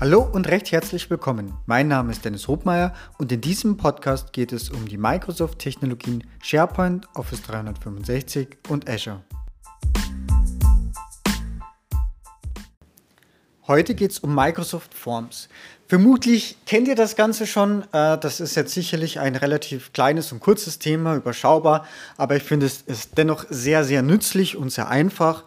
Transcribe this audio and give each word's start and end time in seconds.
Hallo 0.00 0.22
und 0.22 0.48
recht 0.48 0.72
herzlich 0.72 1.10
willkommen. 1.10 1.52
Mein 1.66 1.86
Name 1.86 2.10
ist 2.10 2.24
Dennis 2.24 2.48
Hobmeier 2.48 2.94
und 3.18 3.30
in 3.32 3.42
diesem 3.42 3.76
Podcast 3.76 4.32
geht 4.32 4.50
es 4.50 4.70
um 4.70 4.88
die 4.88 4.96
Microsoft-Technologien 4.96 6.24
SharePoint, 6.42 7.06
Office 7.14 7.42
365 7.42 8.56
und 8.70 8.88
Azure. 8.88 9.20
Heute 13.66 13.94
geht 13.94 14.12
es 14.12 14.20
um 14.20 14.34
Microsoft 14.34 14.94
Forms. 14.94 15.50
Vermutlich 15.86 16.56
kennt 16.64 16.88
ihr 16.88 16.94
das 16.94 17.14
Ganze 17.14 17.46
schon. 17.46 17.82
Äh, 17.92 18.16
das 18.16 18.40
ist 18.40 18.54
jetzt 18.54 18.72
sicherlich 18.72 19.20
ein 19.20 19.36
relativ 19.36 19.92
kleines 19.92 20.32
und 20.32 20.40
kurzes 20.40 20.78
Thema, 20.78 21.14
überschaubar, 21.14 21.84
aber 22.16 22.36
ich 22.36 22.42
finde 22.42 22.64
es 22.64 22.80
ist 22.80 23.18
dennoch 23.18 23.44
sehr, 23.50 23.84
sehr 23.84 24.00
nützlich 24.00 24.56
und 24.56 24.72
sehr 24.72 24.88
einfach 24.88 25.44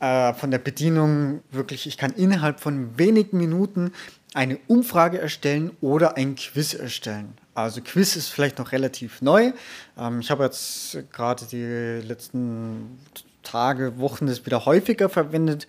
äh, 0.00 0.32
von 0.34 0.50
der 0.50 0.58
Bedienung 0.58 1.40
wirklich, 1.50 1.86
ich 1.86 1.98
kann 1.98 2.12
innerhalb 2.12 2.60
von 2.60 2.98
wenigen 2.98 3.38
Minuten 3.38 3.92
eine 4.34 4.58
Umfrage 4.66 5.20
erstellen 5.20 5.72
oder 5.80 6.16
ein 6.16 6.36
Quiz 6.36 6.74
erstellen. 6.74 7.34
Also 7.54 7.80
Quiz 7.80 8.14
ist 8.14 8.28
vielleicht 8.28 8.58
noch 8.58 8.72
relativ 8.72 9.22
neu. 9.22 9.52
Ähm, 9.98 10.20
ich 10.20 10.30
habe 10.30 10.44
jetzt 10.44 10.98
gerade 11.12 11.44
die 11.46 12.06
letzten 12.06 12.98
Tage, 13.42 13.98
Wochen 13.98 14.26
das 14.26 14.44
wieder 14.46 14.64
häufiger 14.66 15.08
verwendet 15.08 15.66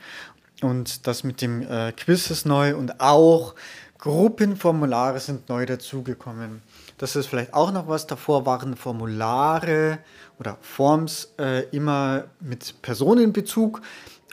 und 0.61 1.07
das 1.07 1.23
mit 1.23 1.41
dem 1.41 1.61
äh, 1.63 1.91
Quiz 1.93 2.29
ist 2.29 2.45
neu 2.45 2.75
und 2.75 2.99
auch 2.99 3.55
Gruppenformulare 3.97 5.19
sind 5.19 5.49
neu 5.49 5.65
dazugekommen. 5.65 6.61
Das 6.97 7.15
ist 7.15 7.27
vielleicht 7.27 7.53
auch 7.53 7.71
noch 7.71 7.87
was. 7.87 8.07
Davor 8.07 8.45
waren 8.45 8.75
Formulare 8.75 9.99
oder 10.39 10.57
Forms 10.61 11.33
äh, 11.37 11.63
immer 11.69 12.25
mit 12.39 12.81
Personenbezug. 12.81 13.81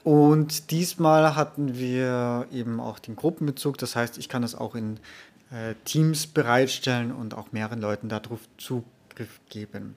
Und 0.07 0.71
diesmal 0.71 1.35
hatten 1.35 1.79
wir 1.79 2.47
eben 2.53 2.79
auch 2.79 3.01
den 3.01 3.17
Gruppenbezug. 3.17 3.77
Das 3.77 3.97
heißt, 3.97 4.19
ich 4.19 4.29
kann 4.29 4.43
das 4.43 4.55
auch 4.55 4.77
in 4.77 5.01
äh, 5.51 5.75
Teams 5.85 6.29
bereitstellen 6.29 7.11
und 7.11 7.35
auch 7.35 7.51
mehreren 7.51 7.81
Leuten 7.81 8.09
darauf 8.09 8.39
Zugriff 8.57 9.41
geben. 9.49 9.97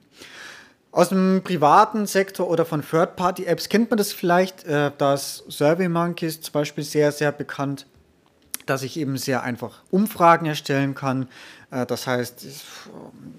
Aus 0.90 1.10
dem 1.10 1.42
privaten 1.44 2.06
Sektor 2.06 2.50
oder 2.50 2.64
von 2.64 2.82
Third-Party-Apps 2.82 3.68
kennt 3.68 3.88
man 3.90 3.98
das 3.98 4.12
vielleicht. 4.12 4.64
Äh, 4.64 4.90
das 4.98 5.44
SurveyMonkey 5.46 6.26
ist 6.26 6.42
zum 6.42 6.54
Beispiel 6.54 6.82
sehr, 6.82 7.12
sehr 7.12 7.30
bekannt, 7.30 7.86
dass 8.66 8.82
ich 8.82 8.96
eben 8.96 9.16
sehr 9.16 9.44
einfach 9.44 9.84
Umfragen 9.92 10.46
erstellen 10.46 10.96
kann. 10.96 11.28
Äh, 11.70 11.86
das 11.86 12.08
heißt, 12.08 12.44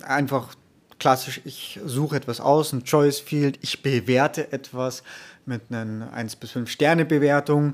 einfach 0.03 0.55
klassisch, 1.01 1.41
ich 1.45 1.79
suche 1.83 2.15
etwas 2.15 2.39
aus, 2.39 2.73
ein 2.73 2.83
Choice 2.83 3.19
Field, 3.19 3.57
ich 3.61 3.81
bewerte 3.81 4.53
etwas 4.53 5.01
mit 5.47 5.63
einer 5.71 6.13
1 6.13 6.35
bis 6.35 6.51
5 6.51 6.69
Sterne 6.69 7.05
Bewertung. 7.05 7.73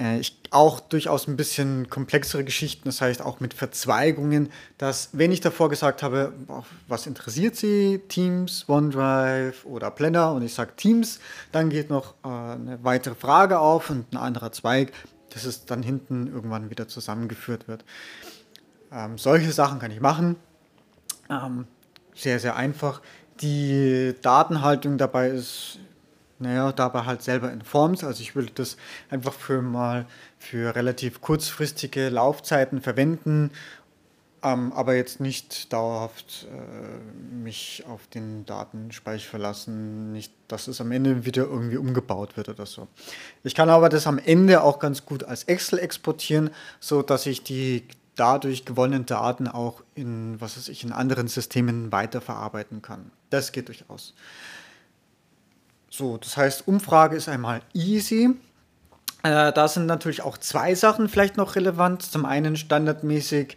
Äh, 0.00 0.18
ich, 0.18 0.36
auch 0.50 0.80
durchaus 0.80 1.28
ein 1.28 1.36
bisschen 1.36 1.88
komplexere 1.88 2.42
Geschichten, 2.42 2.82
das 2.86 3.00
heißt 3.00 3.22
auch 3.22 3.38
mit 3.38 3.54
Verzweigungen, 3.54 4.50
dass 4.78 5.10
wenn 5.12 5.30
ich 5.30 5.40
davor 5.40 5.68
gesagt 5.68 6.02
habe, 6.02 6.32
was 6.88 7.06
interessiert 7.06 7.54
Sie, 7.54 8.00
Teams, 8.08 8.68
OneDrive 8.68 9.64
oder 9.64 9.92
Planner 9.92 10.32
und 10.32 10.42
ich 10.42 10.52
sage 10.52 10.72
Teams, 10.74 11.20
dann 11.52 11.70
geht 11.70 11.88
noch 11.88 12.14
äh, 12.24 12.28
eine 12.28 12.80
weitere 12.82 13.14
Frage 13.14 13.60
auf 13.60 13.90
und 13.90 14.12
ein 14.12 14.16
anderer 14.16 14.50
Zweig, 14.50 14.92
dass 15.30 15.44
es 15.44 15.66
dann 15.66 15.84
hinten 15.84 16.26
irgendwann 16.26 16.68
wieder 16.68 16.88
zusammengeführt 16.88 17.68
wird. 17.68 17.84
Ähm, 18.90 19.18
solche 19.18 19.52
Sachen 19.52 19.78
kann 19.78 19.92
ich 19.92 20.00
machen. 20.00 20.34
Ähm, 21.30 21.66
sehr, 22.16 22.40
sehr 22.40 22.56
einfach. 22.56 23.00
Die 23.40 24.14
Datenhaltung 24.22 24.98
dabei 24.98 25.28
ist, 25.28 25.78
naja, 26.38 26.72
dabei 26.72 27.04
halt 27.04 27.22
selber 27.22 27.52
in 27.52 27.62
Forms. 27.62 28.04
Also 28.04 28.22
ich 28.22 28.34
würde 28.34 28.52
das 28.54 28.76
einfach 29.10 29.32
für 29.32 29.62
mal 29.62 30.06
für 30.38 30.74
relativ 30.74 31.20
kurzfristige 31.20 32.08
Laufzeiten 32.08 32.80
verwenden, 32.80 33.50
ähm, 34.42 34.72
aber 34.74 34.94
jetzt 34.94 35.18
nicht 35.20 35.72
dauerhaft 35.72 36.46
äh, 36.50 37.34
mich 37.34 37.84
auf 37.88 38.06
den 38.08 38.44
Datenspeicher 38.44 39.30
verlassen, 39.30 40.12
nicht, 40.12 40.32
dass 40.48 40.68
es 40.68 40.80
am 40.80 40.92
Ende 40.92 41.24
wieder 41.24 41.44
irgendwie 41.44 41.78
umgebaut 41.78 42.36
wird 42.36 42.48
oder 42.48 42.66
so. 42.66 42.86
Ich 43.42 43.54
kann 43.54 43.70
aber 43.70 43.88
das 43.88 44.06
am 44.06 44.18
Ende 44.18 44.62
auch 44.62 44.78
ganz 44.78 45.04
gut 45.06 45.24
als 45.24 45.44
Excel 45.44 45.78
exportieren, 45.78 46.50
so 46.80 47.02
dass 47.02 47.26
ich 47.26 47.42
die 47.42 47.88
dadurch 48.16 48.64
gewonnenen 48.64 49.06
Daten 49.06 49.46
auch 49.46 49.82
in, 49.94 50.40
was 50.40 50.56
weiß 50.56 50.68
ich, 50.68 50.82
in 50.82 50.92
anderen 50.92 51.28
Systemen 51.28 51.92
weiterverarbeiten 51.92 52.82
kann. 52.82 53.10
Das 53.30 53.52
geht 53.52 53.68
durchaus. 53.68 54.14
So, 55.90 56.16
das 56.16 56.36
heißt, 56.36 56.66
Umfrage 56.66 57.16
ist 57.16 57.28
einmal 57.28 57.60
easy. 57.72 58.30
Äh, 59.22 59.52
da 59.52 59.68
sind 59.68 59.86
natürlich 59.86 60.22
auch 60.22 60.38
zwei 60.38 60.74
Sachen 60.74 61.08
vielleicht 61.08 61.36
noch 61.36 61.56
relevant. 61.56 62.02
Zum 62.02 62.24
einen 62.24 62.56
standardmäßig 62.56 63.56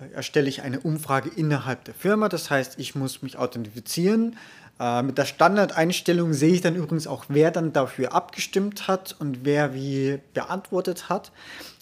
äh, 0.00 0.12
erstelle 0.14 0.48
ich 0.48 0.62
eine 0.62 0.80
Umfrage 0.80 1.30
innerhalb 1.30 1.84
der 1.84 1.94
Firma. 1.94 2.28
Das 2.28 2.50
heißt, 2.50 2.78
ich 2.78 2.94
muss 2.94 3.22
mich 3.22 3.38
authentifizieren. 3.38 4.36
Äh, 4.78 5.02
mit 5.02 5.18
der 5.18 5.26
Standardeinstellung 5.26 6.32
sehe 6.32 6.54
ich 6.54 6.60
dann 6.62 6.74
übrigens 6.74 7.06
auch, 7.06 7.26
wer 7.28 7.50
dann 7.50 7.72
dafür 7.72 8.14
abgestimmt 8.14 8.88
hat 8.88 9.14
und 9.18 9.44
wer 9.44 9.74
wie 9.74 10.20
beantwortet 10.32 11.08
hat. 11.08 11.32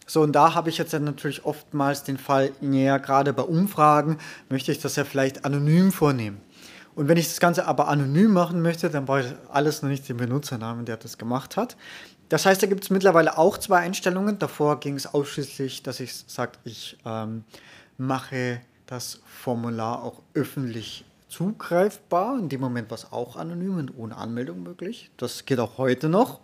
So, 0.08 0.22
und 0.22 0.32
da 0.32 0.54
habe 0.54 0.70
ich 0.70 0.78
jetzt 0.78 0.94
dann 0.94 1.04
natürlich 1.04 1.44
oftmals 1.44 2.02
den 2.02 2.16
Fall, 2.16 2.50
ja, 2.62 2.96
gerade 2.96 3.34
bei 3.34 3.42
Umfragen 3.42 4.16
möchte 4.48 4.72
ich 4.72 4.80
das 4.80 4.96
ja 4.96 5.04
vielleicht 5.04 5.44
anonym 5.44 5.92
vornehmen. 5.92 6.41
Und 6.94 7.08
wenn 7.08 7.19
ich 7.19 7.28
das 7.28 7.41
Ganze 7.41 7.66
aber 7.66 7.88
anonym 7.88 8.32
machen 8.32 8.62
möchte, 8.62 8.88
dann 8.88 9.04
brauche 9.04 9.20
ich 9.20 9.34
alles 9.52 9.82
noch 9.82 9.91
nicht 9.91 10.08
den 10.08 10.16
Benutzernamen, 10.16 10.86
der 10.86 10.96
das 10.96 11.19
gemacht 11.19 11.58
hat. 11.58 11.76
Das 12.30 12.46
heißt, 12.46 12.62
da 12.62 12.66
gibt 12.66 12.84
es 12.84 12.91
mittlerweile 12.91 13.36
auch 13.36 13.58
zwei 13.58 13.80
Einstellungen. 13.80 14.38
Davor 14.38 14.80
ging 14.80 14.96
es 14.96 15.06
ausschließlich, 15.06 15.82
dass 15.82 16.00
ich 16.00 16.14
sage, 16.26 16.52
ich 16.64 16.98
ähm, 17.04 17.44
mache 17.98 18.62
das 18.86 19.20
Formular 19.26 20.02
auch 20.02 20.22
öffentlich 20.32 21.04
zugreifbar. 21.28 22.38
In 22.38 22.48
dem 22.48 22.62
Moment 22.62 22.90
war 22.90 22.96
es 22.96 23.12
auch 23.12 23.36
anonym 23.36 23.76
und 23.76 23.96
ohne 23.96 24.16
Anmeldung 24.16 24.62
möglich. 24.62 25.10
Das 25.19 25.44
geht 25.44 25.60
auch 25.60 25.76
heute 25.76 26.08
noch. 26.08 26.40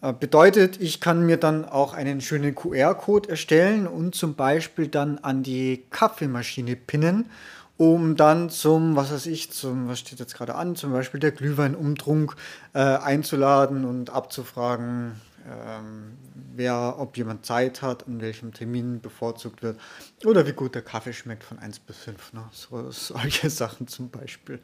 Äh, 0.00 0.12
bedeutet, 0.12 0.80
ich 0.80 1.00
kann 1.00 1.26
mir 1.26 1.38
dann 1.38 1.64
auch 1.64 1.92
einen 1.92 2.20
schönen 2.20 2.54
QR-Code 2.54 3.28
erstellen 3.28 3.86
und 3.86 4.14
zum 4.14 4.34
Beispiel 4.34 4.88
dann 4.88 5.18
an 5.18 5.42
die 5.42 5.84
Kaffeemaschine 5.90 6.76
pinnen, 6.76 7.30
um 7.76 8.16
dann 8.16 8.48
zum, 8.50 8.94
was 8.94 9.12
weiß 9.12 9.26
ich, 9.26 9.50
zum, 9.50 9.88
was 9.88 9.98
steht 9.98 10.20
jetzt 10.20 10.36
gerade 10.36 10.54
an, 10.54 10.76
zum 10.76 10.92
Beispiel 10.92 11.18
der 11.18 11.32
Glühweinumtrunk 11.32 12.36
äh, 12.74 12.78
einzuladen 12.78 13.84
und 13.84 14.10
abzufragen, 14.10 15.20
ähm, 15.48 16.16
wer, 16.54 16.96
ob 16.98 17.16
jemand 17.16 17.44
Zeit 17.44 17.82
hat, 17.82 18.06
an 18.06 18.20
welchem 18.20 18.52
Termin 18.52 19.00
bevorzugt 19.00 19.62
wird 19.62 19.80
oder 20.24 20.46
wie 20.46 20.52
gut 20.52 20.74
der 20.74 20.82
Kaffee 20.82 21.12
schmeckt 21.12 21.42
von 21.42 21.58
1 21.58 21.80
bis 21.80 21.96
5. 21.98 22.34
Ne? 22.34 22.44
So, 22.52 22.90
solche 22.90 23.50
Sachen 23.50 23.88
zum 23.88 24.10
Beispiel. 24.10 24.60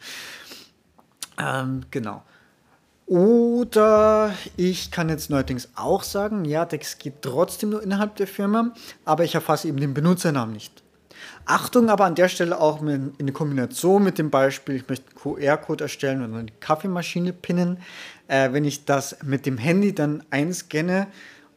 Ähm, 1.39 1.83
genau. 1.91 2.23
Oder 3.07 4.35
ich 4.57 4.91
kann 4.91 5.11
jetzt 5.11 5.29
neuerdings 5.29 5.69
auch 5.75 6.03
sagen, 6.03 6.45
ja, 6.45 6.65
das 6.65 6.99
geht 6.99 7.21
trotzdem 7.21 7.71
nur 7.71 7.83
innerhalb 7.83 8.17
der 8.17 8.27
Firma, 8.27 8.73
aber 9.05 9.25
ich 9.25 9.35
erfasse 9.35 9.69
eben 9.69 9.79
den 9.79 9.93
Benutzernamen 9.93 10.55
nicht. 10.55 10.83
Achtung 11.47 11.91
aber 11.91 12.07
an 12.07 12.15
der 12.15 12.29
Stelle 12.29 12.59
auch 12.59 12.81
in 12.83 13.33
Kombination 13.35 14.03
mit 14.03 14.19
dem 14.19 14.31
Beispiel, 14.31 14.77
ich 14.77 14.89
möchte 14.89 15.07
einen 15.11 15.37
QR-Code 15.37 15.85
erstellen 15.85 16.23
und 16.23 16.35
eine 16.35 16.51
Kaffeemaschine 16.61 17.33
pinnen. 17.33 17.79
Äh, 18.29 18.53
wenn 18.53 18.65
ich 18.65 18.87
das 18.87 19.19
mit 19.23 19.45
dem 19.45 19.59
Handy 19.59 19.95
dann 19.95 20.23
einscanne 20.31 21.07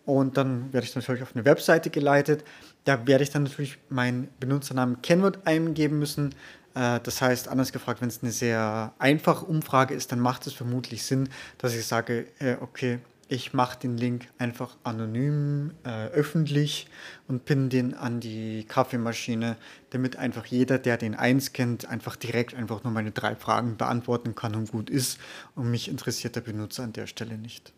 und 0.05 0.35
dann 0.37 0.73
werde 0.73 0.85
ich 0.85 0.95
natürlich 0.95 1.23
auf 1.23 1.35
eine 1.35 1.45
Webseite 1.45 1.89
geleitet, 1.89 2.43
da 2.83 3.07
werde 3.07 3.23
ich 3.23 3.29
dann 3.29 3.43
natürlich 3.43 3.77
meinen 3.89 4.29
Benutzernamen 4.39 5.01
Kennwort 5.01 5.39
eingeben 5.45 5.99
müssen. 5.99 6.35
Äh, 6.77 6.99
das 7.01 7.21
heißt, 7.21 7.47
anders 7.47 7.71
gefragt, 7.71 8.01
wenn 8.01 8.09
es 8.09 8.21
eine 8.21 8.31
sehr 8.31 8.93
einfache 8.99 9.45
Umfrage 9.45 9.93
ist, 9.95 10.11
dann 10.11 10.19
macht 10.19 10.45
es 10.47 10.53
vermutlich 10.53 11.03
Sinn, 11.03 11.29
dass 11.57 11.73
ich 11.73 11.85
sage, 11.85 12.27
äh, 12.39 12.57
okay, 12.61 12.99
ich 13.29 13.53
mache 13.53 13.79
den 13.79 13.97
Link 13.97 14.27
einfach 14.37 14.77
anonym, 14.83 15.71
äh, 15.83 16.07
öffentlich 16.07 16.87
und 17.27 17.43
pinne 17.43 17.67
den 17.67 17.93
an 17.93 18.21
die 18.21 18.63
Kaffeemaschine, 18.63 19.57
damit 19.89 20.15
einfach 20.15 20.45
jeder, 20.45 20.77
der 20.77 20.97
den 20.97 21.13
einscannt, 21.13 21.89
einfach 21.89 22.15
direkt 22.15 22.53
einfach 22.53 22.83
nur 22.85 22.93
meine 22.93 23.11
drei 23.11 23.35
Fragen 23.35 23.75
beantworten 23.75 24.33
kann 24.33 24.55
und 24.55 24.71
gut 24.71 24.89
ist. 24.89 25.19
Und 25.55 25.69
mich 25.71 25.89
interessiert 25.89 26.37
der 26.37 26.41
Benutzer 26.41 26.83
an 26.83 26.93
der 26.93 27.07
Stelle 27.07 27.37
nicht. 27.37 27.73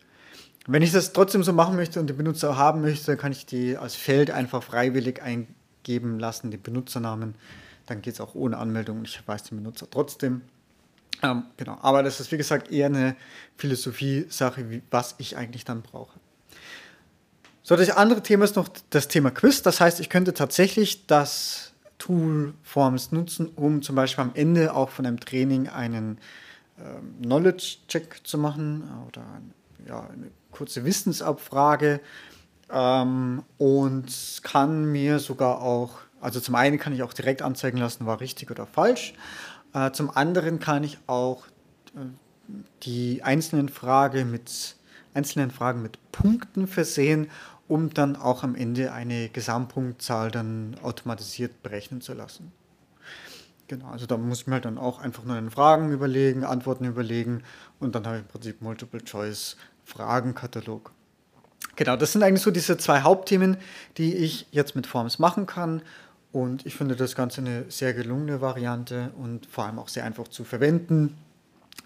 Wenn 0.68 0.82
ich 0.82 0.92
das 0.92 1.12
trotzdem 1.12 1.42
so 1.42 1.52
machen 1.52 1.74
möchte 1.74 1.98
und 1.98 2.08
den 2.08 2.16
Benutzer 2.16 2.56
haben 2.56 2.82
möchte, 2.82 3.16
kann 3.16 3.32
ich 3.32 3.44
die 3.46 3.76
als 3.76 3.96
Feld 3.96 4.30
einfach 4.30 4.62
freiwillig 4.62 5.20
eingeben 5.20 6.20
lassen, 6.20 6.52
den 6.52 6.62
Benutzernamen 6.62 7.34
dann 7.90 8.02
geht 8.02 8.14
es 8.14 8.20
auch 8.20 8.34
ohne 8.34 8.56
Anmeldung 8.56 8.98
und 8.98 9.08
ich 9.08 9.26
weiß 9.26 9.44
den 9.44 9.58
Benutzer 9.58 9.88
trotzdem. 9.90 10.42
Ähm, 11.22 11.44
genau, 11.56 11.76
aber 11.82 12.02
das 12.02 12.20
ist 12.20 12.32
wie 12.32 12.36
gesagt 12.36 12.70
eher 12.70 12.86
eine 12.86 13.16
Philosophie-Sache, 13.56 14.82
was 14.90 15.16
ich 15.18 15.36
eigentlich 15.36 15.64
dann 15.64 15.82
brauche. 15.82 16.18
So, 17.62 17.76
das 17.76 17.90
andere 17.90 18.22
Thema 18.22 18.44
ist 18.44 18.56
noch 18.56 18.68
das 18.90 19.08
Thema 19.08 19.30
Quiz. 19.30 19.62
Das 19.62 19.80
heißt, 19.80 20.00
ich 20.00 20.08
könnte 20.08 20.32
tatsächlich 20.34 21.06
das 21.06 21.72
Tool 21.98 22.54
Forms 22.62 23.12
nutzen, 23.12 23.48
um 23.54 23.82
zum 23.82 23.96
Beispiel 23.96 24.22
am 24.22 24.32
Ende 24.34 24.74
auch 24.74 24.88
von 24.88 25.04
einem 25.04 25.20
Training 25.20 25.68
einen 25.68 26.18
ähm, 26.78 27.16
Knowledge-Check 27.22 28.20
zu 28.24 28.38
machen 28.38 28.88
oder 29.06 29.24
ja, 29.86 30.00
eine 30.00 30.30
kurze 30.50 30.84
Wissensabfrage 30.84 32.00
ähm, 32.72 33.42
und 33.58 34.40
kann 34.42 34.90
mir 34.90 35.18
sogar 35.18 35.60
auch, 35.60 35.98
also 36.20 36.40
zum 36.40 36.54
einen 36.54 36.78
kann 36.78 36.92
ich 36.92 37.02
auch 37.02 37.12
direkt 37.12 37.42
anzeigen 37.42 37.78
lassen, 37.78 38.06
war 38.06 38.20
richtig 38.20 38.50
oder 38.50 38.66
falsch. 38.66 39.14
Äh, 39.72 39.92
zum 39.92 40.10
anderen 40.10 40.58
kann 40.58 40.84
ich 40.84 40.98
auch 41.06 41.46
äh, 41.94 42.00
die 42.82 43.22
einzelnen, 43.22 43.68
Frage 43.68 44.24
mit, 44.24 44.76
einzelnen 45.14 45.50
Fragen 45.50 45.82
mit 45.82 45.98
Punkten 46.12 46.66
versehen, 46.66 47.30
um 47.68 47.92
dann 47.94 48.16
auch 48.16 48.42
am 48.42 48.56
Ende 48.56 48.92
eine 48.92 49.28
Gesamtpunktzahl 49.28 50.30
dann 50.30 50.76
automatisiert 50.82 51.62
berechnen 51.62 52.00
zu 52.00 52.14
lassen. 52.14 52.52
Genau, 53.68 53.86
also 53.86 54.06
da 54.06 54.16
muss 54.16 54.40
ich 54.40 54.48
mir 54.48 54.54
halt 54.54 54.64
dann 54.64 54.78
auch 54.78 54.98
einfach 54.98 55.22
nur 55.22 55.36
einen 55.36 55.52
Fragen 55.52 55.92
überlegen, 55.92 56.42
Antworten 56.42 56.84
überlegen 56.84 57.44
und 57.78 57.94
dann 57.94 58.04
habe 58.04 58.16
ich 58.16 58.22
im 58.22 58.28
Prinzip 58.28 58.60
Multiple-Choice-Fragenkatalog. 58.60 60.90
Genau, 61.80 61.96
das 61.96 62.12
sind 62.12 62.22
eigentlich 62.22 62.42
so 62.42 62.50
diese 62.50 62.76
zwei 62.76 63.00
Hauptthemen, 63.00 63.56
die 63.96 64.14
ich 64.14 64.46
jetzt 64.50 64.76
mit 64.76 64.86
Forms 64.86 65.18
machen 65.18 65.46
kann. 65.46 65.80
Und 66.30 66.66
ich 66.66 66.74
finde 66.74 66.94
das 66.94 67.14
Ganze 67.14 67.40
eine 67.40 67.64
sehr 67.70 67.94
gelungene 67.94 68.42
Variante 68.42 69.12
und 69.16 69.46
vor 69.46 69.64
allem 69.64 69.78
auch 69.78 69.88
sehr 69.88 70.04
einfach 70.04 70.28
zu 70.28 70.44
verwenden. 70.44 71.16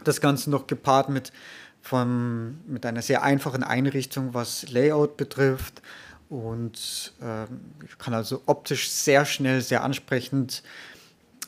Das 0.03 0.21
Ganze 0.21 0.51
noch 0.51 0.67
gepaart 0.67 1.11
mit, 1.11 1.33
vom, 1.81 2.59
mit 2.67 2.85
einer 2.85 3.03
sehr 3.03 3.23
einfachen 3.23 3.63
Einrichtung, 3.63 4.35
was 4.35 4.69
Layout 4.69 5.17
betrifft. 5.17 5.81
Und 6.29 7.13
äh, 7.21 7.47
kann 7.99 8.15
also 8.15 8.43
optisch 8.47 8.91
sehr 8.91 9.25
schnell, 9.25 9.61
sehr 9.61 9.85
ansprechend 9.85 10.65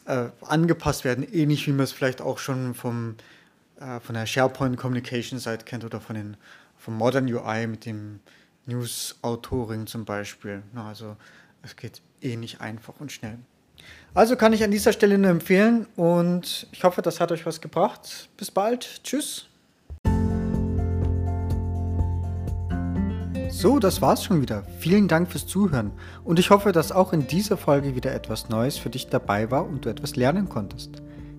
äh, 0.05 0.27
angepasst 0.43 1.05
werden, 1.05 1.27
ähnlich 1.33 1.67
wie 1.67 1.73
man 1.73 1.83
es 1.83 1.91
vielleicht 1.91 2.21
auch 2.21 2.39
schon 2.39 2.75
vom, 2.75 3.17
äh, 3.81 3.99
von 3.99 4.15
der 4.15 4.25
SharePoint 4.25 4.77
Communication 4.77 5.41
Seite 5.41 5.65
kennt 5.65 5.85
oder 5.85 6.01
von 6.01 6.15
den, 6.15 6.37
vom 6.79 6.97
Modern 6.97 7.27
UI 7.33 7.67
mit 7.67 7.87
dem 7.87 8.21
News-Autoring 8.67 9.87
zum 9.87 10.05
Beispiel. 10.05 10.63
Also 10.75 11.17
es 11.63 11.77
geht 11.77 12.03
ähnlich 12.21 12.61
einfach 12.61 12.95
und 12.99 13.13
schnell. 13.13 13.39
Also 14.15 14.37
kann 14.37 14.53
ich 14.53 14.65
an 14.65 14.71
dieser 14.71 14.93
Stelle 14.93 15.19
nur 15.19 15.31
empfehlen 15.31 15.87
und 15.97 16.67
ich 16.73 16.83
hoffe, 16.85 17.03
das 17.03 17.21
hat 17.21 17.33
euch 17.33 17.45
was 17.45 17.61
gebracht. 17.61 18.29
Bis 18.37 18.51
bald. 18.51 19.03
Tschüss. 19.05 19.47
So, 23.51 23.79
das 23.79 24.03
war's 24.03 24.25
schon 24.25 24.43
wieder. 24.43 24.65
Vielen 24.81 25.09
Dank 25.09 25.31
fürs 25.31 25.47
Zuhören 25.47 25.93
und 26.25 26.39
ich 26.39 26.51
hoffe, 26.51 26.73
dass 26.73 26.93
auch 26.93 27.13
in 27.13 27.27
dieser 27.27 27.57
Folge 27.57 27.95
wieder 27.95 28.13
etwas 28.13 28.49
Neues 28.49 28.77
für 28.77 28.91
dich 28.91 29.09
dabei 29.09 29.51
war 29.51 29.67
und 29.67 29.85
du 29.85 29.89
etwas 29.89 30.17
lernen 30.17 30.49
konntest. 30.49 31.03